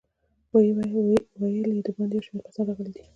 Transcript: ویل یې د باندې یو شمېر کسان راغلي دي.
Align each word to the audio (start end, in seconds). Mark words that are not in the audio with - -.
ویل 0.53 0.79
یې 1.75 1.81
د 1.85 1.89
باندې 1.95 2.15
یو 2.15 2.25
شمېر 2.27 2.43
کسان 2.47 2.63
راغلي 2.67 2.91
دي. 2.95 3.01